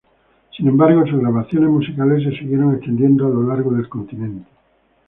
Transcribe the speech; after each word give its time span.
Sin 0.57 0.67
embargo, 0.67 1.05
sus 1.05 1.19
grabaciones 1.19 1.69
musicales 1.69 2.23
se 2.23 2.31
siguieron 2.35 2.73
extendiendo 2.73 3.27
a 3.27 3.29
lo 3.29 3.43
largo 3.43 3.69
del 3.71 3.87
continente. 3.87 4.47